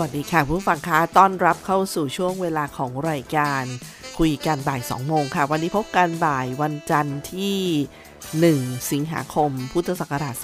[0.00, 3.62] วัสดีค่ะ ผู้ฟังคะต้อนรับเข้าสู่ช่วงเวลาของรายการ
[4.18, 7.58] คุยกันบ่าย 2 โมงค่ะ วันนี้พบกันบ่ายวันจันทร์ที่
[8.66, 10.34] 1 สิงหาคม พุทธศักราช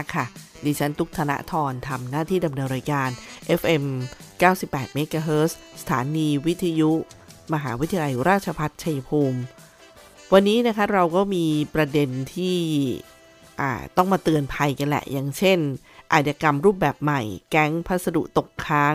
[0.00, 0.24] 2565 ค่ะ
[0.64, 3.08] ดิฉันตุกธนทรทำหน้าที่ดำเนินรายการ
[3.60, 3.84] FM
[4.42, 6.92] 98 MHz สถานีวิทยุ
[7.54, 9.40] มหาวิทยาลัยราชภัฏชัยภูมิ
[10.32, 12.58] วันนี้นะคะเราก็มีประเด็นที่
[13.96, 15.58] ต้องมาเตือนภัยกันแหละ อย่างเช่น
[16.12, 18.94] อาชญากรรมรูปแบบใหม่ แก๊งพัสดุตกค้าง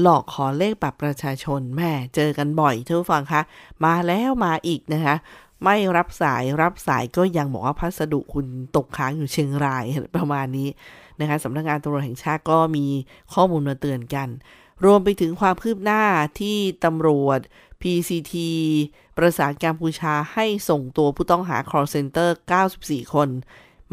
[0.00, 3.42] หลอกขอเลขบัตรประชาชนแม่เจอกันบ่อยท่านฟังคะ
[3.84, 5.16] มาแล้วมาอีกนะคะ
[5.64, 8.46] ไม่รับสายรับสายก็ยังบอกว่าพัสดุคุณ
[8.76, 9.84] ตกค้างอยู่เชียงราย
[10.16, 10.68] ประมาณนี้
[11.20, 12.86] นะคะสำนักงงานตำรวจแห่งชาติก็มี
[13.34, 14.28] ข้อมูลมาเตือนกัน
[14.84, 16.02] รวมไปถึงความคืบหน้า
[16.40, 17.40] ที่ตำรวจ
[17.82, 18.34] PCT
[19.16, 22.30] ประสานกัมพูชาให้ส่งตัวผู้ต้องหา call center
[22.70, 23.28] 94 คน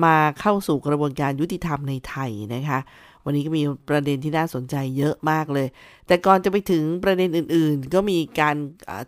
[0.06, 2.80] มาเข้าสู่กระบวนการยุติธรรมในไทยนะคะ
[3.26, 5.68] วันนี้ก็มีประเด็นที่น่าสนใจเยอะมากเลย
[6.08, 8.56] แต่ก่อนจะไปถึงประเด็นอื่นๆ ก็มีการ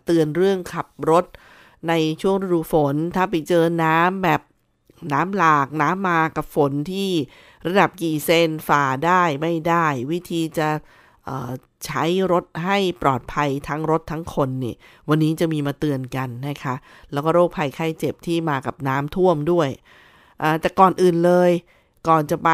[0.04, 1.24] เตือนเรื่องขับรถ
[1.88, 1.92] ใน
[2.22, 4.40] ช่วงฤดูฝน ถ้าไปเจอน้ำแบบ
[5.12, 7.10] น้ำหลากน้ำมากับฝนที่
[7.66, 10.68] ระดับกี่เซนฝ่าได้ไม่ได้ วิธีจะ
[11.86, 14.74] ใช้รถให้ปลอดภัยทั้งรถทั้งคนนี่
[15.08, 16.74] วันนี้จะมีมาเตือนกันนะคะ
[17.12, 19.68] แล้วก็โรคภัยไข้เจ็บที่มากับน้ำท่วมด้วย
[20.60, 21.50] แต่ก่อนอื่นเลย
[22.08, 22.50] ก่อนจะไป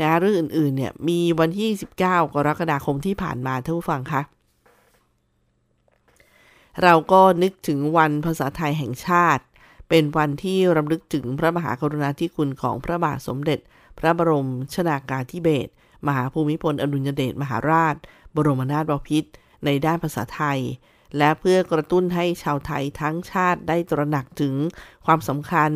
[0.00, 4.22] นะเรื่องอื่น ๆ เนี่ย มีวันที่ 19 กรกฎาคมที่ผ่านมาท่านผู้ฟังคะ
[6.82, 9.44] เราก็นึกถึงวันภาษาไทยแห่งชาติ
[9.88, 13.58] เป็นวันที่รำลึกถึงพระมหากรุณาธิคุณของพระบาทสมเด็จ
[13.98, 15.70] พระบรมชนากาธิเบศร
[16.06, 17.96] มหาภูมิพลอดุลยเดชมหาราช
[18.34, 19.30] บรมนาถบพิตร
[19.64, 20.60] ในด้านภาษาไทย
[21.18, 24.54] และเพื่อกระตุ้นให้ชาวไทยทั้งชาติได้ตระหนักถึง
[25.06, 25.70] ความสำคัญ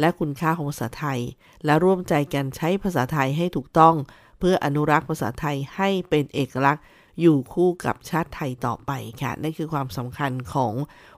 [0.00, 1.20] และคุณค่าของภาษาไทย
[1.64, 3.94] และร่วมใจกันใช้ภาษาไทยให้ถูกต้อง
[4.38, 6.84] เพื่ออนุรักษ์ภาษาไทยให้เป็นเอกลักษณ์
[7.20, 8.90] อยู่คู่กับชาติไทยต่อไป
[9.22, 10.72] ค่ะ นั่นคือความสำคัญของ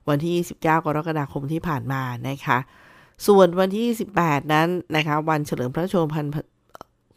[0.08, 2.58] วันที่ 29 กรกฎาคมที่ผ่านมานะคะ
[3.26, 3.86] ส่วนวันที่
[4.20, 6.26] 18 นั้นนะคะ วันเฉลิมพระชนมพัน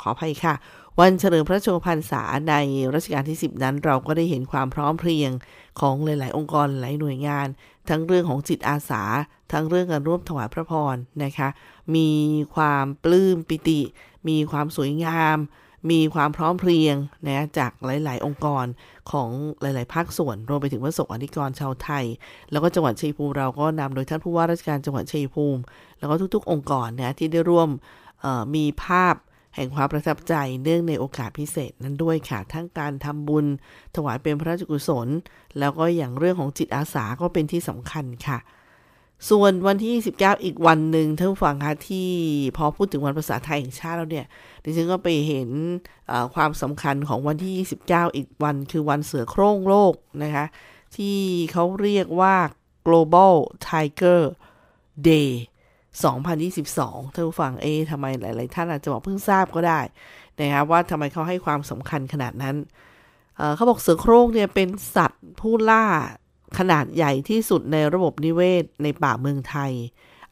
[0.02, 0.53] ขออภัยค่ะ
[1.00, 2.56] วันเฉลิมพระชนมพรรษาใน
[2.94, 5.31] รัชกาลที่ 10 นั้น เราก็ได้เห็นความพร้อมเพรียง
[5.80, 7.48] ของหลาย ๆ องค์กรหลายหน่วยงาน
[7.90, 9.04] ทั้งเรื่องของจิตอาสา
[9.52, 11.50] ทั้งเรื่องการร่วมถวายพระพรนะคะ
[11.96, 12.09] มี
[12.56, 13.81] ความปลื้มปิติ
[14.30, 15.38] มีความสวยงาม
[15.92, 16.96] มีความพร้อมเพรียง
[17.28, 18.66] นะจากหลาย ๆ องค์กร
[19.12, 19.30] ของ
[19.62, 22.06] หลาย ๆ ภาคส่วนรวมไปถึงพระสงฆ์อธิกรชาวไทย
[22.52, 25.62] แล้วก็จังหวัดชัยภูมิเราก็นำโดยท่านผู้ว่าราชการจังหวัดชัยภูมิ
[26.00, 27.70] แล้วก็ทุก ๆ องค์กรนะที่ได้ร่วม
[28.56, 29.16] มีภาพ
[29.56, 30.34] แห่งความประทับใจ
[30.64, 33.46] เนื่องในโอกาสพิเศษนั้นด้วยค่ะ ทั้งการทำบุญ
[33.96, 35.08] ถวายเป็นพระราชกุศล
[35.59, 38.40] แล้วก็อย่างเรื่องของจิตอาสาก็เป็นที่สำคัญค่ะ
[39.30, 42.09] ส่วนวันที่29อีกวันหนึ่งท่านผู้ฟังคะที่
[42.58, 44.28] พอพูดถึงวันภาษาไทยแห่งชาติแล้วเนี่ย
[44.63, 45.50] ดิฉันก็ไปเห็น
[46.36, 49.94] ความสำคัญของวันที่ 29 อีกวัน คือวันเสือโคร่งโลก
[50.24, 50.45] นะคะ
[50.95, 51.18] ที่
[51.51, 52.36] เขาเรียกว่า
[52.88, 53.33] global
[53.68, 54.22] tiger
[55.10, 55.30] day
[56.01, 59.80] 2022ท่านผู้ฟังเอทำไมหลาย ๆ ท่านอาจจะบอกเพิ่งทราบก็ได้
[60.40, 62.56] นะครับว่าทำไมเขาให้ความสำคัญขนาดนั้น
[63.38, 65.86] เเขาบอกเสือโคร่งเนี่ยเป็นสัตว์ผู้ล่า
[66.60, 69.72] ขนาดใหญ่ที่สุดในระบบนิเวศในป่าเมืองไทย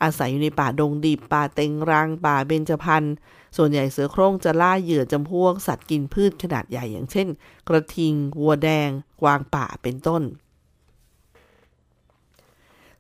[0.04, 3.04] อาศัยอยู่ในป่าดงดิบป่าเต็งรัง ป่าเบญจพรรณ
[3.58, 7.28] ส่วนใหญ่เสือโคร่งจะล่าเหยื่อจำพวกสัตว์กินพืชขนาดใหญ่อย่างเช่น
[7.68, 8.90] กระทิงวัวแดง
[9.22, 10.24] กวางป่าเป็นต้น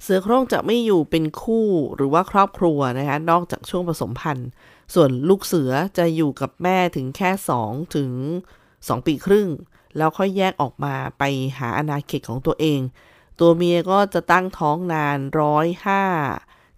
[0.03, 4.49] เสือโคร่งจะไม่อยู่เป็นคู่หรือว่าครอบครัวนะคะนอกจากช่วงผสมพันธุ์
[4.93, 7.29] ส่วนลูกเสือจะอยู่กับแม่ถึงแค่
[7.63, 8.11] 2ถึง
[8.59, 9.49] 2ปีครึ่ง
[9.97, 11.23] แล้วค่อยแยกออกมาไป
[11.59, 12.79] หาอาณาเขตของตัวเอง
[13.39, 16.03] ตัวเมียก็จะตั้งท้องนานร้อยห้า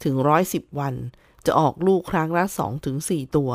[0.04, 0.96] ถึงร้อยสิบวัน
[1.46, 3.52] จะออกลูกครั้งละ2ถึง4ตัว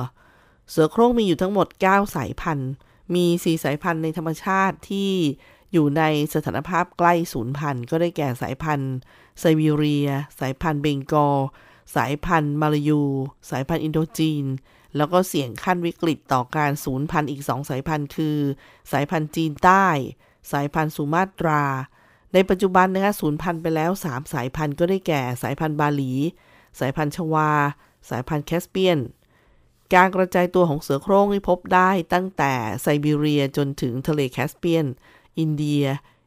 [0.70, 2.70] เสือโคร่งมีอยู่ทั้งหมด 9 สายพันธุ์
[3.14, 5.12] มี 4 สายพันธุ์ในธรรมชาติที่
[5.72, 6.02] อยู่ใน
[6.34, 8.94] สถานภาพใกล้สูญพันธุ์ก็ได้แก่สายพันธุ์
[9.38, 10.08] ไซบีเรีย
[10.40, 11.38] สายพันธุ์เบงกอล
[11.96, 13.02] สายพันธุ์มาลายู
[13.50, 14.44] สายพันธุ์อินโดจีน
[14.96, 18.38] แล้วก็เสี่ยงขั้นวิกฤตต่อการสูญพันธุ์อีกสองสายพันธุ์คือ
[18.92, 19.86] สายพันธุ์จีนใต้
[20.52, 21.62] สายพันธุ์สุมาตรา
[22.32, 26.12] ในปัจจุบันนะคะสูญพันธุ์ไปแล้ว 3 สายพันธุ์ก็ได้แก่สายพันธุ์บาหลี
[26.80, 27.50] สายพันธุ์ชวา
[28.10, 28.98] สายพันธุ์แคสเปียน
[29.94, 34.86] การกระจายตัวของเสือโคร่งที่พบได้ตั้งแต่ไซบีเรียจนถึงทะเลแคสเปียน
[35.38, 35.85] อินเดีย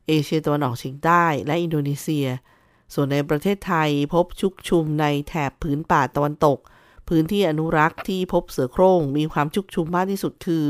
[0.07, 2.27] เอเชียตะวันออกเฉียงใต้ และอินโดนีเซีย
[2.93, 6.59] ส่วนในประเทศไทยพบชุกชุมในแถบพื้นป่าตะวันตก
[7.07, 10.65] พื้นที่อนุรักษ์ที่พบเสือโคร่งมีความชุกชุมมากที่สุดคือ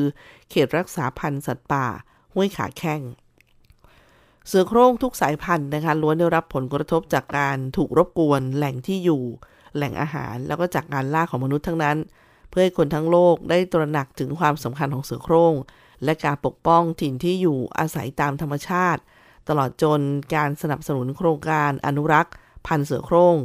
[0.49, 1.85] เขตรักษาพันธุ์สัตว์ป่า
[2.33, 3.01] ห้วยขาแข้ง
[4.47, 9.21] เสือโคร่งทุกสายพันธุ์นะคะล้วนได้รับผลกระทบจากการถูกรบกวน แหล่งที่อยู่
[9.75, 11.97] แหล่งอาหาร แล้วก็จากการล่าของมนุษย์ทั้งนั้น
[12.49, 15.53] เพื่อให้คนทั้งโลกได้ตระหนักถึงความสำคัญของเสือโคร่ง
[16.03, 19.01] และการปกป้องถิ่นที่อยู่อาศัยตามธรรมชาติ
[19.49, 20.01] ตลอดจน
[20.35, 22.33] การสนับสนุนโครงการอนุรักษ์
[22.67, 23.37] พันธุ์เสือโคร่ง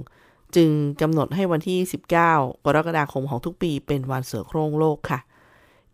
[0.57, 0.71] จึง
[1.01, 5.21] กำหนดให้วันที่ 19 กรกฎาคมของทุกปีเป็นวันเสือโคร่งโลกค่ะ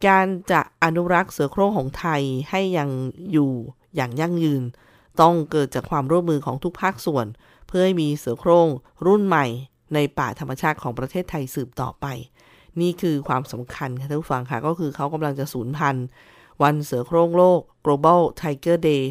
[0.06, 2.88] การจะอนุรักษ์เสือโคร่งของไทยให้ยัง
[3.32, 3.50] อยู่
[3.96, 4.62] อย่างยั่งยืน
[5.20, 7.26] ต้องเกิดจากความร่วมมือของทุกภาคส่วน
[7.66, 8.68] เพื่อให้มีเสือโคร่ง
[9.06, 9.46] รุ่นใหม่
[9.94, 12.06] ในป่าธรรมชาติของประเทศไทยสืบต่อไป
[12.80, 16.06] นี่คือความสำคัญค่ะท่านผู้ฟังค่ะก็คือเขากำลังจะสูญพันธุ์
[16.62, 19.02] วันเสือโคร่งโลก Global Tiger Day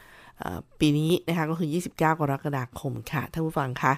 [0.00, 3.92] 2022 ปีนี้นะคะก็คือ 29 กรกฎาคมค่ะ ท่านผู้ฟังคะ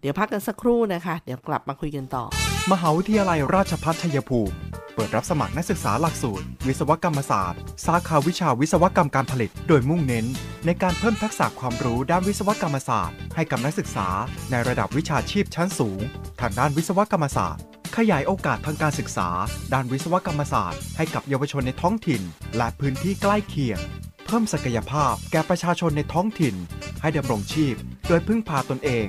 [0.00, 2.24] เดี๋ยวพักกันสักครู่นะคะ เดี๋ยวกลับมาคุยกันต่อ
[2.72, 4.54] มหาวิทยาลัยราชภัฏชัยภูมิ
[4.94, 10.26] เปิดรับสมัครนักศึกษาหลักสูตร วิศวกรรมศาสตร์ สาขาวิชาวิศวกรรมการผลิต โดยมุ่งเน้น
[10.66, 14.08] ในการเพิ่มทักษะความรู้ด้านวิศวกรรมศาสตร์ ให้กับนักศึกษา
[14.50, 16.00] ในระดับวิชาชีพชั้นสูง
[16.40, 17.62] ทางด้านวิศวกรรมศาสตร์
[17.96, 19.28] ขยายโอกาสทางการศึกษา
[19.72, 22.22] ด้านวิศวกรรมศาสตร์ ให้กับเยาวชนในท้องถิ่น
[22.56, 23.78] และพื้นที่ใกล้เคียง
[24.26, 26.54] เพิ่มศักยภาพแก่ประชาชนในท้องถิ่น
[27.00, 27.74] ให้ดำรงชีพ
[28.08, 29.08] โดยพึ่งพาตนเอง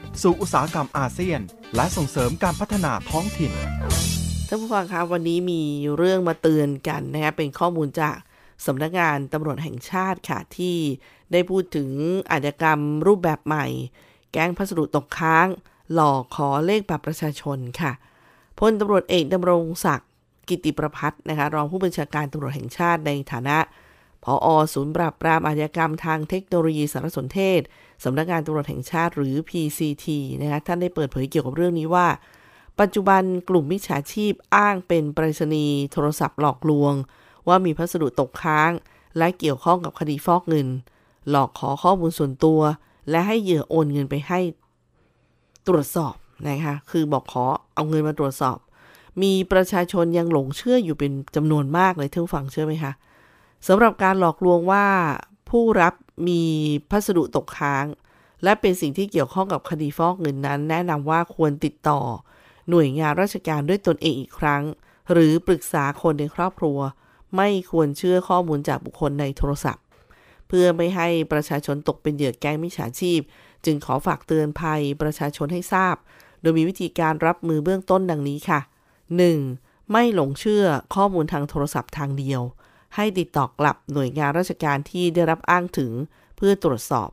[0.19, 1.41] สู่อุตสาหกรรมอาเซียน
[1.75, 3.51] และส่งเสริมการพัฒนาท้องถิ่น
[4.47, 5.61] ท่านผู้ฟังคะวันนี้มี
[5.97, 8.15] เรื่องมาเตือนกันนะคะเป็นข้อมูลจาก
[8.65, 10.75] สำนักงานตำรวจแห่งชาติค่ะที่
[11.31, 11.89] ได้พูดถึง
[12.31, 13.65] อาชญากรรมรูปแบบใหม่
[14.31, 15.47] แก๊งพัสดุตกค้าง
[15.93, 17.91] หลอกขอเลขบัตรประชาชนค่ะ
[18.59, 20.09] พลตำรวจเอกดำรงศักดิ์
[20.49, 23.57] กิติประพัฒน์นะคะรองผู้บัญชาการตำรวจแห่งชาติในฐานะ
[24.23, 27.61] ผออศูนย์ปราบปรามอาชญากรรมทางเทคโนโลยีสารสนเทศ
[28.03, 30.05] สำนักงานตำรวจแห่งชาติหรือ PCT
[30.41, 32.07] นะคะท่านได้เปิดเผยเกี่ยวกับเรื่องนี้ว่า
[32.79, 36.93] ปัจจุบันกลุ่มมิจฉาชีพอ้างเป็นไปรษณีย์โทรศัพท์หลอกลวง
[37.47, 38.71] ว่ามีพัสดุตกค้าง
[39.17, 40.67] และเกี่ยวข้องกับคดีฟอกเงิน
[41.29, 42.61] หลอกขอข้อมูลส่วนตัว
[43.09, 44.39] และให้เหยื่อโอนเงินไปให้
[45.67, 46.15] ตรวจสอบ
[46.47, 48.57] นะคะคือบอกขอเอาเงินมาตรวจสอบ
[49.21, 52.93] มีประชาชนยังหลงเชื่ออยู่เป็นจำนวนมากเลยท่านฟังเชื่อไหมคะ
[53.67, 54.85] สำหรับการหลอกลวงว่า
[55.49, 55.93] ผู้รับ
[56.27, 56.41] มี
[56.89, 57.85] พัสดุตกค้าง
[58.43, 61.99] และเป็นสิ่งที่เกี่ยวข้องกับคดีฟอกเงินนั้น แนะนำว่าควรติดต่อ
[62.69, 64.63] หน่วยงานราชการด้วยตนเองอีกครั้ง
[65.11, 66.79] หรือปรึกษาคนในครอบครัว
[67.37, 69.83] ไม่ควรเชื่อข้อมูลจากบุคคลในโทรศัพท์
[70.47, 73.19] เพื่อไม่ให้ประชาชนตกเป็นเหยื่อแก๊งมิจฉาชีพ
[73.65, 75.95] จึงขอฝากเตือนภัยประชาชนให้ทราบ
[76.41, 78.59] โดยมีวิธีการรับมือเบื้องต้นดังนี้ค่ะ
[79.25, 79.91] 1.
[79.91, 82.41] ไม่หลงเชื่อข้อมูลทางโทรศัพท์ทางเดียว
[82.95, 85.91] ให้ติดต่อกลับหน่วยงานราชการที่ได้รับอ้างถึง
[86.37, 87.09] เพื่อตรวจสอบ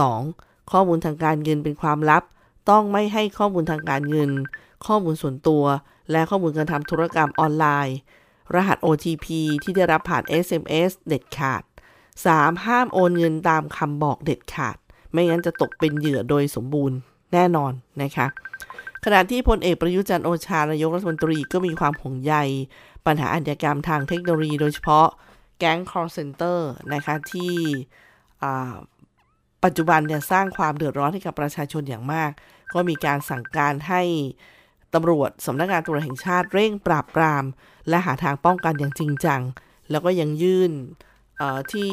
[0.00, 0.49] 2.
[0.72, 2.22] ข้อมูลทางการเงินเป็นความลับ
[2.70, 4.30] ต้องไม่ให้ข้อมูลทางการเงิน
[4.86, 5.64] ข้อมูลส่วนตัว
[6.10, 7.96] และข้อมูลการทำธุรกรรมออนไลน์
[8.54, 9.26] รหัส OTP
[9.62, 11.62] ที่ได้รับผ่าน SMS เด็ดขาด
[12.14, 12.64] 3.
[12.64, 14.76] ห้ามโอนเงินตามคำบอกเด็ดขาด
[15.12, 16.98] ไม่งั้นจะตกเป็นเหยื่อโดยสมบูรณ์
[17.32, 17.72] แน่นอน
[18.02, 18.26] นะคะ
[19.04, 22.34] ขณะที่พลเอกประยุจันโอชานายกรัฐมนตรีก็มีความห่วงใย
[23.06, 25.06] ปัญหาอาชญากรรมทางเทคโนโลยีโดยเฉพาะ
[25.58, 26.58] แก๊ง call center
[26.94, 27.54] นะคะที่
[29.64, 32.30] ปัจจุบันเนี่ยสร้างความเดือดร้อนให้กับประชาชนอย่างมาก
[32.74, 34.02] ก็มีการสั่งการให้
[34.94, 37.44] ตำรวจสำนักงานตำรวจแห่งชาติเร่งปราบปราม
[37.88, 39.40] และหาทางป้องกันอย่างจริงจัง
[39.90, 40.72] แล้วก็ยังยื่น
[41.72, 41.90] ที่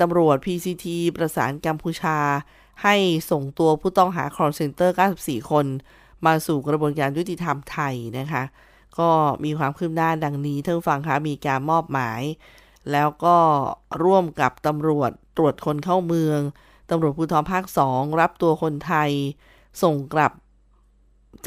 [0.02, 2.18] ตำรวจ PCT ประสานกัมพูชา
[2.84, 2.96] ให้
[3.32, 4.90] ส่งตัวผู้ต้องหา call center
[5.20, 5.66] 94 คน
[6.26, 8.44] มาสู่กระบวนการยุติธรรมไทยนะคะ
[9.00, 9.10] ก็
[9.44, 12.22] มีความคืบหน้าดังนี้ท่านฟังคะมีการมอบหมาย
[12.92, 13.38] แล้วก็
[14.04, 16.40] ร่วมกับตำรวจตรวจคนเข้าเมือง
[16.90, 17.64] ตำรวจภูธรภาค
[17.94, 19.12] 2 รับตัวคนไทย
[19.84, 20.32] ส่งกลับ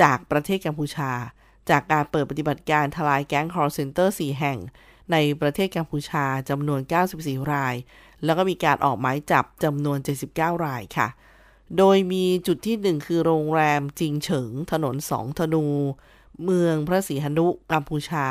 [0.01, 1.13] จากประเทศกัมพูชา
[1.71, 4.59] จากการเปิดปฏิบัติการทลายแก๊ง call center 4แห่ง
[5.13, 6.81] ในประเทศกัมพูชาจำนวน
[7.17, 7.75] 94 ราย
[8.25, 9.99] แล้วก็มีการออกหมายจับจำนวน
[10.31, 11.09] 79 รายค่ะ
[11.79, 15.65] โดยมีจุดที่ 1 คือโรงแรมจิงเฉิง ถนนสองธนู
[16.45, 18.27] เมืองพระศรีหนุกัมพูชา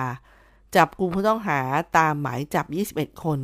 [0.76, 1.60] จับกลุ่มผู้ต้องหา
[1.98, 2.66] ตามหมายจับ
[2.96, 3.40] 21 คน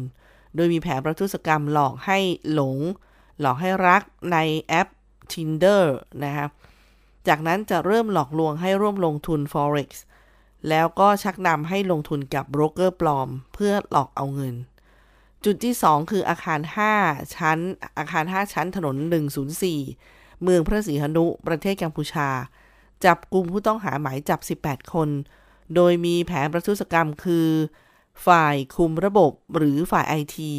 [0.55, 2.19] โดยมีแผนประทุษกรรมหลอกให้
[2.53, 2.77] หลง
[3.39, 4.87] หลอกให้รักในแอป
[5.31, 5.83] Tinder
[6.23, 6.47] นะคะ
[7.27, 9.89] จากนั้นจะเริ่มหลอกลวงให้ร่วมลงทุน Forex
[10.69, 14.55] แล้วก็ชักนำให้ลงทุนกับโบรกเกอร์ปลอม เพื่อหลอกเอาเงิน
[15.45, 16.59] จุดที่ 2 คืออาคาร
[16.97, 17.59] 5 ชั้น
[17.97, 18.95] อาคาร 5 ชั้นถนน
[19.69, 22.29] 104 เมืองพระศรีหนุ ประเทศกัมพูชา
[23.05, 25.09] จับกลุ่มผู้ต้องหาหมายจับ 18 คน
[25.75, 27.47] โดยมีแผนประทุษกรรมคือ
[28.27, 30.51] ฝ่ายคุมระบบหรือฝ่ายไอที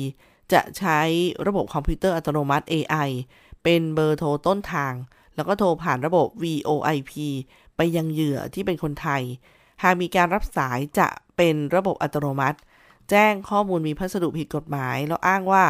[0.52, 1.00] จะใช้
[1.46, 3.08] ระบบคอมพิวเตอร์อัตโนมัติ AI
[3.62, 4.94] เป็นเบอร์โทรต้นทาง
[5.34, 7.12] แล้วก็โทรผ่านระบบ VoIP
[7.76, 9.22] ไปยังเหยื่อที่เป็นคนไทย
[9.82, 12.58] หากมีการรับสายจะเป็นระบบอัตโนมัติ
[13.10, 15.64] แจ้งข้อมูลมีพัสดุผิดกฎหมาย แล้วอ้างว่า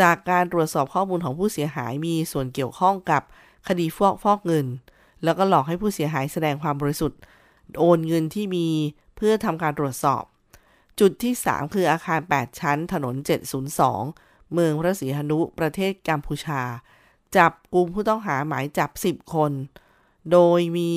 [0.00, 3.22] จากการตรวจสอบข้อมูลของผู้เสียหายมีส่วนเกี่ยวข้องกับ
[3.68, 4.66] คดีฟอกฟอกเงิน
[5.24, 7.18] แล้วก็หลอกให้ผู้เสียหายแสดงความบริสุทธิ์
[7.78, 8.66] โอนเงินที่มี
[9.16, 10.22] เพื่อทำการตรวจสอบ
[11.00, 13.14] จุดที่ 3 คืออาคาร 8 ชั้น ถนน
[13.84, 16.62] 702 เมืองพระศรีหนุประเทศกัมพูชา
[17.36, 19.52] จับกลุ่มผู้ต้องหาหมายจับ 10 คน
[20.32, 20.92] โดยมี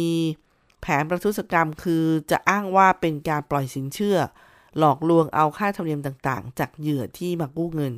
[0.82, 4.18] แผนประทุษกรรมคือจะอ้างว่าเป็นการปล่อยสินเชื่อ
[4.78, 7.94] หลอกลวงเอาค่าธรรมเนียมต่างๆ จากเหยื่อที่มากู้เงิน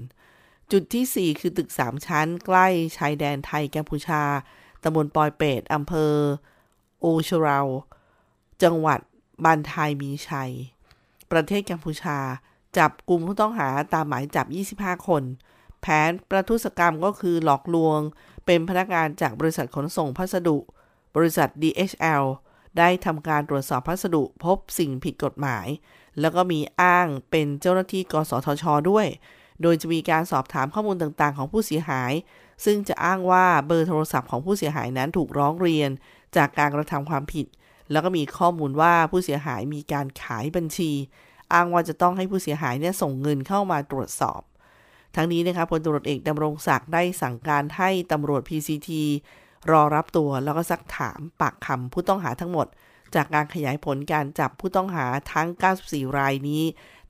[0.71, 2.67] จุดที่ 4 คือตึก 3 ชั้น ใกล้
[2.97, 4.23] ชายแดนไทยกัมพูชา
[4.83, 6.13] ตำบลปอยเปตอำเภอ
[6.99, 7.67] โอชราว
[8.63, 8.99] จังหวัด
[9.45, 10.51] บันทายมีชัย
[11.31, 12.17] ประเทศกัมพูชา
[12.77, 14.45] จับกลุ่มผู้ต้องหาตามหมายจับ
[14.89, 15.23] 25 คน
[15.81, 17.99] แผนประทุษกรรมก็คือหลอกลวง
[18.45, 20.57] เป็นพนักงานจากบริษัทขนส่งพัสดุ
[21.15, 22.23] บริษัท DHL
[22.79, 25.67] ได้ทำการตรวจสอบพัสดุพบสิ่งผิดกฎหมาย
[26.19, 29.07] แล้วก็มีอ้างเป็นเจ้าหน้าที่กสทช ด้วย
[29.61, 32.11] โดยจะมีการสอบถามข้อมูลต่างๆ ของผู้เสียหาย
[32.65, 35.89] ซึ่งจะอ้างว่าเบอร์โทรศัพท์ของผู้เสียหายนั้นถูกร้องเรียน
[36.35, 37.45] จากการกระทำความผิด
[37.91, 40.91] แล้วก็มีข้อมูลว่าผู้เสียหายมีการขายบัญชี
[41.53, 44.41] อ้างว่าจะต้องให้ผู้เสียหายเนี่ยส่งเงินเข้ามาตรวจสอบ
[45.15, 48.89] ทั้งนี้นะคะพลตำรวจเอกดำรงศักดิ์ได้สั่งการให้ตำรวจ PCT
[49.71, 52.67] รอรับตัวแล้วก็ซักถามปากคำผู้ต้องหาทั้งหมด
[53.15, 55.47] จากการขยายผลการจับผู้ต้องหาทั้ง
[55.81, 56.63] 94 รายนี้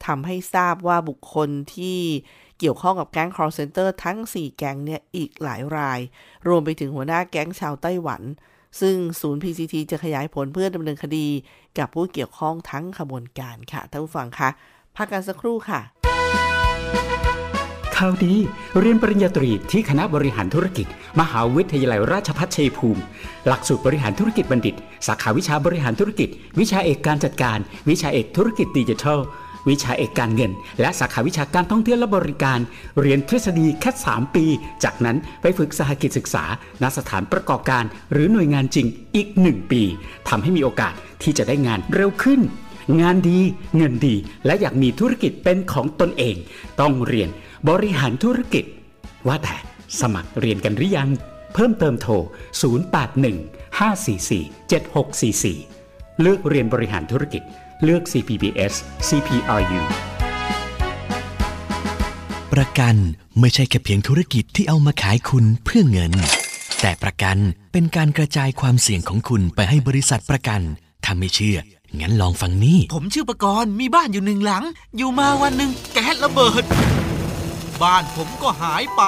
[0.05, 1.99] ทำให้ทราบว่าบุคคลที่
[2.59, 5.99] เกี่ยวข้องกับแก๊ง call center ทั้ง 4 แก๊งเนี่ยอีกหลายราย
[6.47, 8.21] รวมไปถึงหัวหน้าแก๊งชาวไต้หวัน
[8.81, 11.27] ซึ่งศูนย์ PCT จะขยายผลเพื่อดำเนินคดี
[11.77, 14.49] กับผู้เกี่ยวข้องทั้งขบวนการค่ะท่านผู้ฟังคะ
[14.95, 15.81] พักกันสักครู่ค่ะ
[17.99, 18.35] ข่าวดี
[18.79, 20.87] เรียนปริญญาตรีที่คณะบริหารธุรกิจ
[21.19, 23.01] มหาวิทยาลัยราชภัฏชัยภูมิ
[23.47, 24.75] หลักสูตรบริหารธุรกิจบัณฑิต
[25.07, 26.29] สาขาวิชาบริหารธุรกิจ
[26.59, 27.57] วิชาเอกการจัดการ
[27.89, 29.19] วิชาเอกธุรกิจดิจิทัล
[29.69, 30.51] วิชาเอกการเงิน
[30.81, 32.59] และสาขาวิชาการท่องเที่ยวและบริการ
[32.99, 34.45] เรียนทฤษฎีแค่ 3 ปี
[34.83, 36.43] จากนั้นไปฝึกสหกิจศึกษา
[36.81, 39.81] ณสถานประกอบการ หรือหน่วยงานจริงอีก 1 ปี
[40.29, 42.41] ทำให้มีโอกาสที่จะได้งานเร็วขึ้น
[43.01, 43.39] งานดี
[43.75, 44.15] เงินดี
[44.46, 46.36] และอยากมีธุรกิจเป็นของตนเอง
[46.79, 47.29] ต้องเรียน
[47.69, 48.65] บริหารธุรกิจ
[49.27, 49.55] ว่าแต่
[50.00, 51.10] สมัครเรียนกันหรือยัง
[51.53, 52.13] เพิ่มเติมโทร
[53.19, 57.43] 081 544 7644 เลือกเรียนบริหารธุรกิจ
[57.84, 58.74] เลือก CPBS
[59.08, 59.81] CPRU
[62.53, 62.96] ประกัน
[63.39, 66.13] ไม่ใช่แค่เพียงธุรกิจที่เอามาขายคุณเพื่อเงิน
[66.81, 67.38] แต่ประกัน
[67.72, 70.62] เป็นการกระจายความเสี่ยงของคุณไปให้บริษัทประกัน
[71.03, 71.58] ถ้าไม่เชื่อ
[72.00, 74.63] งั้นลองฟังนี่ ผมชื่อประกรณ์มีบ้านอยู่หนึ่งหลัง
[74.98, 76.63] อยู่มาวันหนึ่งแก๊สระเบิด
[77.81, 79.01] บ้านผมก็หายไป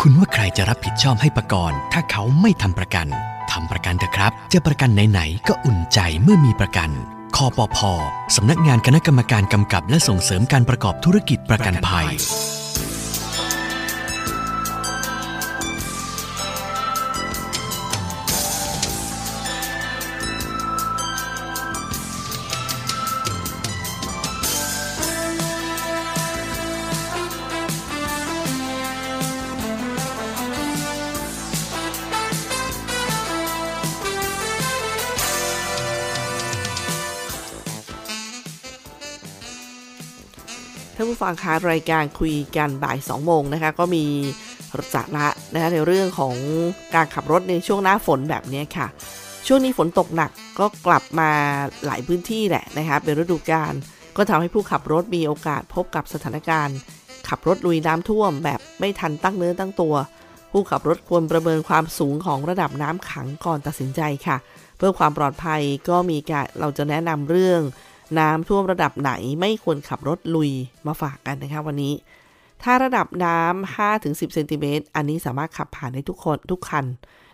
[0.00, 3.06] คุณว่าใครจะรับผิดชอบให้ประกันถ้าเขาไม่ทำประกัน
[3.52, 6.90] ทำประกันเถอะครับ จะประกันไหนๆก็อุ่นใจเมื่อมีประกัน
[7.36, 7.78] คอปพ
[8.36, 12.06] สำนักงานคณะกรรมการกำกับและส่งเสริมการประกอบธุรกิจประกันภัย
[41.16, 44.04] ผู้ฟังคะรายการคุยกันบ่าย2โมงนะคะ ก็มี
[44.94, 46.34] สาระนะคะในเรื่องของ
[46.94, 48.86] การขับรถในช่วงหน้าฝนแบบนี้ค่ะ
[49.46, 51.30] ช่วงนี้ฝนตกหนักก็กลับมา
[51.86, 53.72] หลายพื้นที่แหละนะคะเป็นฤดูกาล
[54.16, 56.76] ก็ทำให้ผู้ขับรถมีโอกาสพบกับสถานการณ์
[57.28, 59.94] ขับรถลุยน้ำท่วมแบบไม่ทันตั้งเนื้อตั้งตัว
[60.52, 64.36] ผู้ขับรถควรประเมินความสูงของระดับน้ำขังก่อนตัดสินใจค่ะ
[64.76, 67.60] เพื่อความปลอดภัยก็มีการเราจะแนะนำเรื่อง
[68.18, 70.50] น้ำท่วมระดับไหนไม่ควรขับรถลุย
[70.86, 71.94] มาฝากกันนะคะวันนี้
[72.62, 76.84] ถ้าระดับน้ำ5-10เซนติเมตรอันนี้สามารถขับผ่านได้ทุกคนทุกคัน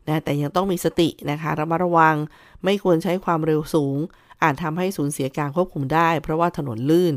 [0.06, 2.16] นะแต่ยังต้องมีสตินะคะระมัดระวัง
[2.64, 3.96] ไม่ควรใช้ความเร็วสูง
[4.42, 7.14] อาจทำให้สูญเสียการควบคุมได้ เพราะว่าถนนลื่น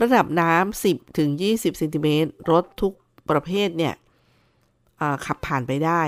[0.00, 2.92] ระดับน้ำ10ถึง20เซนติเมตรรถทุก
[3.30, 3.94] ประเภทเนี่ย
[5.26, 6.02] ขับผ่านไปได้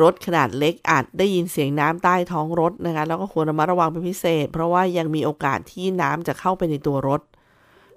[0.00, 7.20] รถขนาดเล็กอาจได้ยินเสียงน้ำใต้ท้องรถนะคะ แล้วก็ควรระมัดระวังเป็นพิเศษ เพราะว่ายังมีโอกาสที่น้ำจะเข้าไปในตัวรถ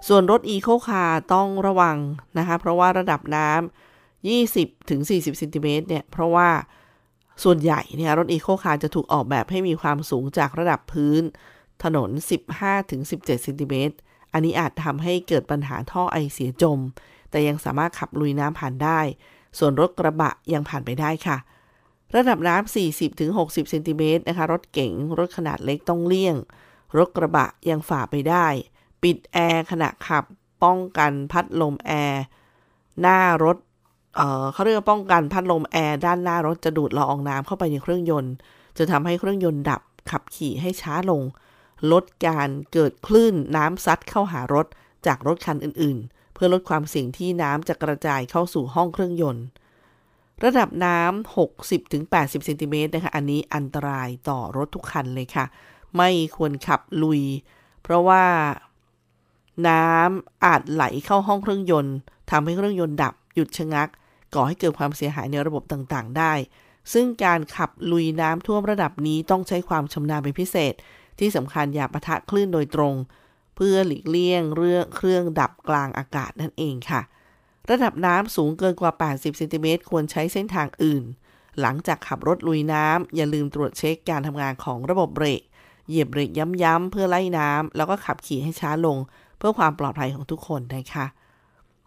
[0.08, 1.98] ส่วนรถ eco car ต้องระวัง
[2.38, 6.50] นะคะ เพราะว่าระดับน้ำ20ถึง40เซนติเมตรเนี่ย เพราะว่า
[7.44, 11.22] ส่วนใหญ่เนี่ยรถ eco car จะถูกออกแบบให้มีความสูงจากระดับพื้น
[11.84, 12.10] ถนน
[12.52, 13.96] 15ถึง17เซนติเมตร
[14.34, 16.80] อันนี้อาจทำให้เกิดปัญหาท่อไอเสียจม
[17.30, 19.00] แต่ยังสามารถขับลุยน้ำผ่านได้
[19.58, 21.38] ส่วนรถกระบะยังผ่านไปได้ค่ะ
[22.14, 22.76] ระดับน้ำ
[23.16, 26.36] 40-60เซนติเมตรนะคะ รถเก๋งรถขนาดเล็กต้องเลี่ยง
[26.98, 28.48] รถกระบะยังฝ่าไปได้
[29.04, 30.24] ปิดแอร์ขณะขับ
[30.64, 32.24] ป้องกันพัดลมแอร์
[33.02, 34.20] หน้ารถ
[34.54, 38.34] เขาเรียกว่าป้องกันพัดลมแอร์ด้านหน้ารถจะดูดละอองน้ำเข้าไปในเครื่องยนต์
[38.78, 41.22] จะทำให้เครื่องยนต์ดับขับขี่ให้ช้าลง
[41.92, 44.66] ลดการเกิดคลื่นน้ำซัดเข้าหารถ
[45.08, 49.44] จากรถคันอื่นๆ เพื่อลดความเสี่ยงที่น้ำจะกระจายเข้าสู่ห้องเครื่องยนต์
[50.44, 51.36] ระดับน้ำ
[51.72, 55.46] 60-80 เซนติเมตรนะคะ อันนี้อันตรายต่อรถทุกคันเลยค่ะ
[55.98, 57.22] ไม่ควรขับลุย
[57.82, 58.26] เพราะว่า
[59.68, 61.96] น้ำอาจไหลเข้าห้องเครื่องยนต์
[62.32, 63.90] ทำให้เครื่องยนต์ดับ หยุดชะงัก
[64.34, 66.34] ก่อให้เกิดความเสียหายในระบบต่างๆ ได้
[66.94, 70.74] ซึ่งการขับลุยน้ำท่วมระดับนี้ต้องใช้ความชำนาญเป็นพิเศษ
[71.20, 72.94] ที่สำคัญอย่าปะทะคลื่นโดยตรง
[73.56, 77.02] เพื่อหลีกเลี่ยงเรื่องเครื่องดับกลางอากาศนั่นเองค่ะ
[77.72, 81.04] ระดับน้ำสูงเกินกว่า 80เซนติเมตรควรใช้เส้นทางอื่น
[81.62, 85.42] หลังจากขับรถลุยน้ำอย่าลืมตรวจเช็คการทำงานของระบบเบรก
[85.88, 86.30] เหยียบเบรก
[86.64, 88.98] ย้ำๆเพื่อไล่น้ำแล้วก็ขับขี่ให้ช้าลง
[89.38, 91.06] เพื่อความปลอดภัยของทุกคนนะคะ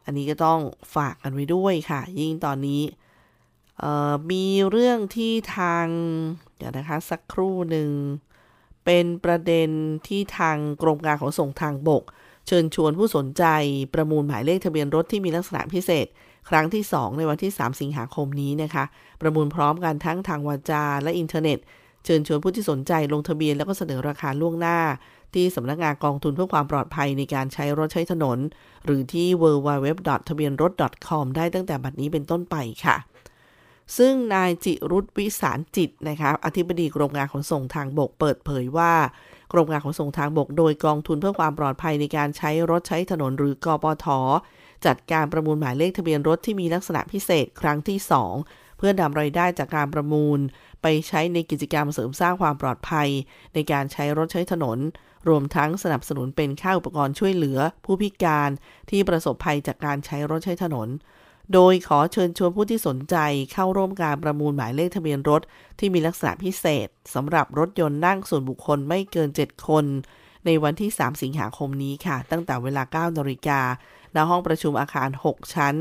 [0.04, 0.60] อันนี้ก็ต้อง
[0.94, 2.82] ฝากกันไว้ด้วยค่ะ ยิ่งตอนนี้
[4.30, 5.86] มีเรื่องที่ทาง
[6.56, 7.90] เดี๋ยวนะคะสักครู่หนึ่ง
[8.84, 9.70] เป็นประเด็น
[10.06, 12.02] ที่ทางกรมการขนส่งทางบก
[12.50, 13.44] เชิญชวนผู้สนใจ
[13.94, 16.06] ประมูลหมายเลขทะเบียนรถที่มีลักษณะพิเศษ
[16.48, 18.84] ครั้งที่ 2 ในวันที่ 3 สิงหาคมนี้นะคะ
[19.20, 21.58] ประมูลพร้อมกันทั้งทางวาจาและอินเทอร์เน็ต
[22.04, 24.78] เชิญชวนผู้ที่สนใจลงทะเบียนแล้วก็เสนอราคาล่วงหน้า
[25.34, 28.38] ที่สำนักงานกองทุนเพื่อความปลอดภัยในการใช้รถใช้ถนน
[28.84, 29.86] หรือที่ www.
[30.28, 30.72] ทะเบียนรถ
[31.08, 32.96] .com ได้ตั้งแต่บัดนี้เป็นต้นไปค่ะ
[33.98, 38.92] ซึ่งนายจิรุธวิสารจิตนะคะอธิบดีกรมการขนส่งทางบกเปิดเผยว่า
[39.52, 44.06] กรมการขนส่งทางบกโดยกองทุนเพื่อความปลอดภัยในการใช้รถใช้ถนนหรือกปท
[44.86, 47.98] จัดการประมูลหมายเลขทะเบียนรถที่มีลักษณะพิเศษครั้งที่
[48.38, 50.38] 2 เพื่อนำรายได้จากการประมูล
[50.82, 53.08] ไปใช้ในกิจกรรมเสริมสร้างความปลอดภัย
[53.54, 54.78] ในการใช้รถใช้ถนน
[55.28, 58.50] รวมทั้งสนับสนุนเป็นค่าอุปกรณ์ช่วยเหลือ ผู้พิการ
[58.90, 60.88] ที่ประสบภัยจากการใช้รถใช้ถนน
[61.54, 63.16] โดยขอเชิญชวนผู้ที่สนใจ
[63.52, 65.42] เข้าร่วมการประมูลหมายเลขทะเบียนรถ
[65.78, 69.84] ที่มีลักษณะพิเศษสำหรับรถยนต์นั่งส่วนบุคคลไม่เกิน 7 คน
[70.46, 73.60] ในวันที่ 3 สิงหาคมนี้ค่ะ ตั้งแต่เวลา 9นาฬิกา
[74.14, 75.74] ณห้องประชุมอาคาร 6 ชั้น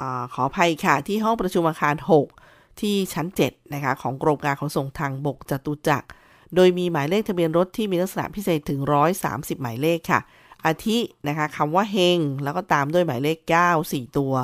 [0.00, 0.02] อ
[0.34, 1.94] ขออภัยค่ะ ที่ห้องประชุมอาคาร
[2.38, 6.08] 6 ที่ชั้น 7 นะคะ ของกรมการขนส่งทางบกจตุจักร
[6.54, 8.80] โดยมีหมายเลขทะเบียนรถที่มีลักษณะพิเศษถึง
[9.20, 10.20] 130 หมายเลขค่ะ
[10.66, 14.34] อาทินะคะคำว่าเฮงแล้วก็ตามด้วยหมายเลข 9 4 ตัว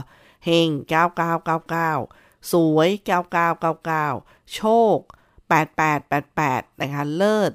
[0.44, 0.68] เฮง
[1.81, 2.88] 9999 สวย
[3.70, 4.62] 9999 โช
[4.94, 4.96] ค
[5.90, 7.52] 8888 นะคะ เลิศ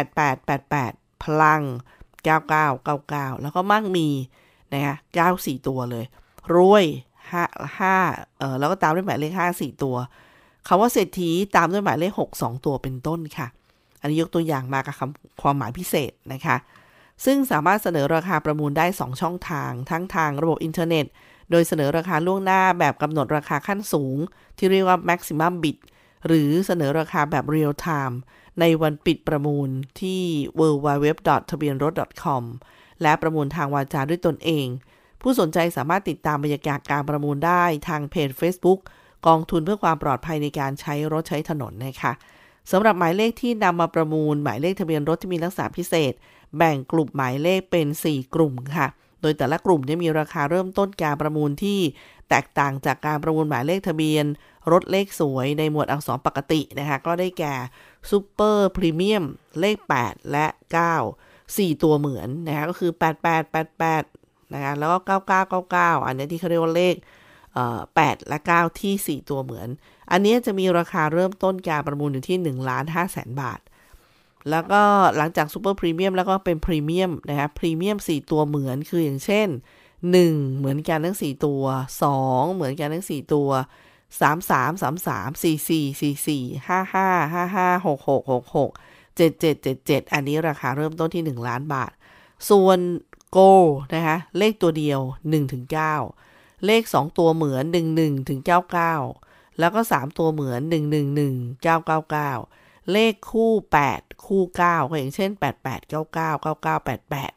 [0.00, 1.62] 8888 พลัง
[2.26, 4.08] 9999 แล้วก็มั่งมี
[4.72, 4.94] นะคะ
[5.30, 6.04] 94 ตัวเลย
[6.54, 6.84] รวย
[7.30, 9.96] 5 5เอ่อแล้วก็ตามด้วยหมายเลข 5 4 ตัว
[10.68, 16.56] คำว่าเศรษฐีตามด้วยหมายเลข 6 2 ตัวเป็นต้นค่ะออันนี้ยกตัวอย่างมากับคำความหมายพิเศษนะคะ
[17.24, 21.06] ซึ่งสามารถเสนอราคาประมูลได้ 2 ช่องทาง ทั้งทางระบบอินเทอร์เน็ต
[21.50, 24.16] โดยเสนอราคาล่วงหน้าแบบกำหนดราคาขั้นสูง
[24.58, 25.76] ที่เรียกว่า maximum bid
[26.26, 28.16] หรือเสนอราคาแบบ real time
[28.60, 29.68] ในวันปิดประมูล
[30.00, 30.22] ที่
[30.58, 31.06] www
[31.50, 32.42] ทะเบียนรถ .com
[33.02, 34.66] และประมูลทางวาจาด้วยตนเอง
[35.20, 38.80] ผู้สนใจสามารถติดตามบรรยากาศการประมูลได้ทางเพจ Facebook
[39.26, 42.12] กองทุนเพื่อความปลอดภัยในการใช้รถใช้ถนนนะคะ
[42.70, 46.12] สำหรับหมายเลขที่นำมาประมูล หมายเลขทะเบียนรถที่มีลักษณะพิเศษ
[46.56, 48.88] แบ่งกลุ่มหมายเลขเป็น 4 กลุ่มค่ะ
[49.20, 51.78] โดยแต่ละกลุ่มจะมีราคาเริ่มต้นการประมูลที่
[52.28, 54.24] แตกต่างจากการประมูลหมายเลขทะเบียน
[54.72, 57.54] รถเลขสวยในหมวดอักษรปกตินะคะก็ได้แก่
[58.10, 59.24] ซูเปอร์พรีเมียม
[59.60, 60.46] เลข 8 และ
[61.14, 62.92] 9 4 ตัวเหมือนนะคะก็คือ
[63.72, 65.16] 8888นะคะแล้วก็
[65.94, 66.94] 9999 อันนี้ที่เขาเรียกว่าเลข
[67.62, 69.68] 8และ 9 ที่ 4 ตัวเหมือน
[70.10, 73.60] อันนี้จะมีราคาเริ่มต้นการประมูลอยู่ที่1ล้าน5แสนบาท
[74.50, 74.82] แล้วก็
[75.16, 79.48] หลังจากซูเปอร์พรีเมียมแล้วก็เป็นพรีเมียมนะคะพรีเมียม4 ตัวเหมือนคืออย่างเช่น
[80.02, 81.64] 1 เหมือนกันทั้ง 4 ตัว
[82.10, 83.50] 2 เหมือนกันทั้ง 4 ตัว
[84.20, 85.68] 3 3 3 3 4 4
[86.00, 88.70] 4 4 5 5 5 5 6 6 6 6
[89.18, 91.92] 7 7 7 7 อันนี้ราคาเริ่มต้นที่ 1 ล้านบาท
[92.50, 92.78] ส่วน
[93.30, 93.38] โก
[93.94, 95.64] นะคะเลขตัวเดียว1ถึง
[96.14, 97.64] 9เลข 2 ตัวเหมือน
[97.96, 98.40] 11ถึง
[99.00, 100.60] 99 แล้วก็ 3 ตัวเหมือน
[101.14, 103.52] 111 999 เลขคู่
[103.88, 105.30] 8 คู่ 9ก็อย่างเช่น
[105.62, 107.32] 88 99 99 88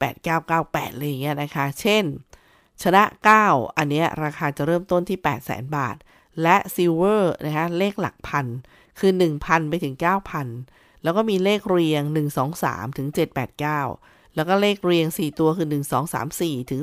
[0.00, 2.04] 8998เลยอย่างเงี้ยนะคะ เช่น
[2.82, 3.02] ชนะ
[3.40, 5.96] 9 อันเนี้ยราคาจะเริ่มต้นที่ 8 0 0 0 0 0 บาท
[6.42, 8.46] และซิลเวอร์นะคะเลขหลักพัน
[8.98, 9.94] คือ 1,000 ไปถึง
[10.50, 13.08] 9,000 แล้วก็มีเลขเรียง 1 2 3 ถึง
[13.72, 16.82] 789 แล้วก็เลขเรียง 4 ตัวคือ 1 2 3 4 ถึง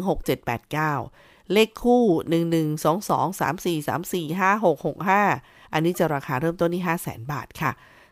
[0.75, 6.83] 6789 เลขคู่ 1 1 2 2 3 4 3 4 5 6 6 5 อันนี้จะราคาเริ่มต้นที่
[6.87, 7.71] 5 0 0 0 0 0 บาทค่ะ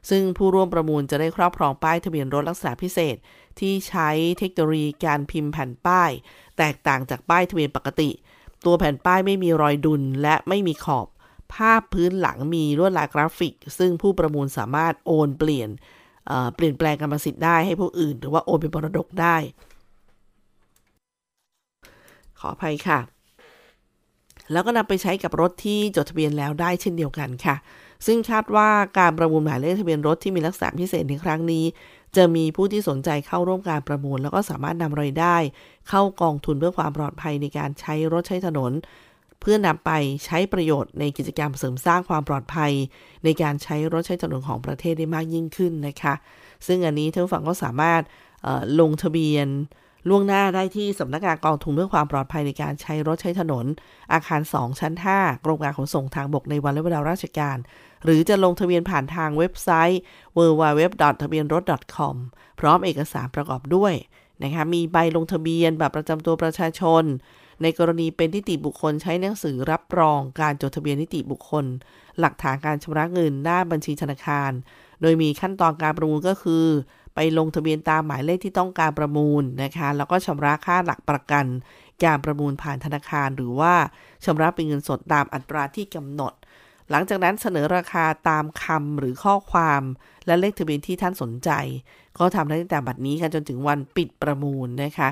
[0.09, 3.15] ซึ่งผู้ร่วมประมูลจะได้ครอบครองป้ายทะเบียนรถลักษณะพิเศษ
[3.59, 6.11] ที่ใช้เทคโนโลยีการพิมพ์แผ่นป้าย
[6.57, 8.09] แตกต่างจากป้ายทะเบียนปกติ
[8.65, 11.07] ตัวแผ่นป้ายไม่มีรอยดุลและไม่มีขอบ
[11.53, 15.69] ภาพพื้นหลังมีลวดลายกราฟิก ซึ่งผู้ประมูลสามารถโอนเปลี่ยน
[16.55, 19.35] เปลี่ยนแปลงกรรมสิทธิ์ได้ให้ผู้อื่น หรือว่าโอนเป็นมรดกได้
[22.39, 22.99] ขออภัยค่ะ
[24.51, 27.55] แล้วก็นำไปใช้กับรถที่จดทะเบียนแล้วได้เช่นเดียวกันค่ะ
[28.05, 31.65] ซึ่งคาดว่าการประมูลหมายเลขทะเบียนรถที่มีลักษณะพิเศษในครั้งนี้
[32.15, 35.35] จะมีผู้ที่สนใจเข้าร่วมการประมูล แล้วก็สามารถนำรายได้
[35.89, 38.71] เข้ากองทุนเพื่อความปลอดภัยในการใช้รถใช้ถนน
[39.41, 39.91] เพื่อนำไป
[40.25, 42.71] ใช้ประโยชน์ในกิจกรรมเสริมสร้างความปลอดภัย
[43.23, 46.13] ในการใช้รถใช้ถนนของประเทศได้มากยิ่งขึ้นนะคะ
[46.67, 48.01] ซึ่งอันนี้ท่านฝั่งก็สามารถ
[48.79, 49.47] ลงทะเบียน
[50.07, 53.65] ล่วงหน้าได้ที่สำนักงานกองทุนเพื่อความปลอดภัยในการใช้รถใช้ถนน
[54.13, 57.57] อาคาร 2 ชั้น 5 กรมการขนส่งทางบกในวันและเวลาราชการ
[58.03, 60.01] หรือจะลงทะเบียนผ่านทางเว็บไซต์
[60.37, 60.81] www.
[61.21, 61.63] ทะเบียนรถ
[61.95, 62.15] .com
[62.59, 63.93] พร้อมเอกสารประกอบด้วย
[64.43, 67.03] นะคะมีใบลงทะเบียนแบบประจำตัวประชาชน
[67.61, 71.65] ในกรณีเป็นนิติบุคคลใช้หนังสือรับรองการจดทะเบียนนิติบุคคล
[72.19, 74.51] หลักฐานการชำระเงินหน้าบัญชีธนาคาร
[75.01, 76.65] โดยมีขั้นตอนการประมูลก็คือ
[77.15, 81.45] ไปลงทะเบียนตามหมายเลขที่ต้องการประมูลนะคะ แล้วก็ชำระค่าหลักประกัน
[82.03, 83.73] การประมูลผ่านธนาคาร หรือว่า
[84.25, 86.33] ชำระเป็นเงินสดตามอัตราที่กำหนด
[86.89, 89.81] หลังจากนั้นเสนอราคาตามคำหรือข้อความ
[90.25, 91.49] และเลขทะเบียนที่ท่านสนใจ
[92.17, 95.09] ก็ทำได้ตั้งแต่บัดนี้ค่ะจนถึงวันปิดประมูลนะคะ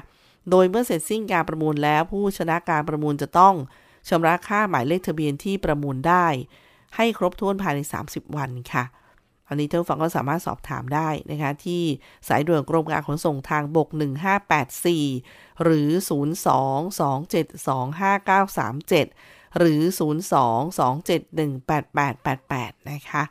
[0.49, 3.55] โดยเมื่อเสร็จสิ้นการประมูลแล้ว ผู้ชนะการประมูลจะต้อง
[4.09, 6.27] ชำระค่าหมายเลขทะเบียนที่ประมูลได้
[6.95, 7.79] ให้ครบถ้วนภายใน
[8.09, 8.83] 30 วันค่ะ
[9.47, 11.81] อันนี้ท่านฟังก็สามารถสอบถามได้นะคะที่
[12.27, 13.87] สายด่วนกรมการขนส่งทางบก
[14.75, 15.89] 1584 หรือ
[18.57, 19.81] 022725937 หรือ
[22.77, 23.23] 022718888 นะคะ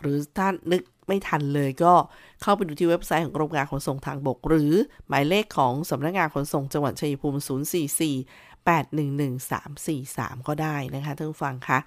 [0.00, 1.94] หรือถ้านึกไม่ทันเลยก็
[2.42, 4.72] เข้าไปดูที่เว็บไซต์ของกรมการขนส่งทางบก หรือ
[5.08, 11.78] หมายเลขของสำนักงานขนส่งจังหวัดชัยภูมิ 044 811343 ก็ได้นะคะท่านฟังคะ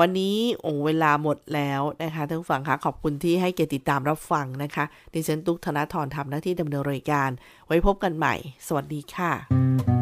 [0.00, 7.30] วันนี้โอ้เวลาหมดแล้วนะคะท่านฟังคะขอบคุณที่ให้เกียรติติดตามรับฟังนะคะ ดิฉันตุ๊กธนาธรทำหน้าที่ดำเนินรายการ
[7.66, 8.34] ไว้พบกันใหม่
[8.66, 9.32] สวัสดีค่ะ「